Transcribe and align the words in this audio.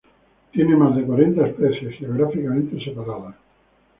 Tiene 0.51 0.75
más 0.75 0.95
de 0.95 1.03
cuarenta 1.03 1.45
especies, 1.45 1.95
geográficamente 1.99 2.83
separadas. 2.83 3.35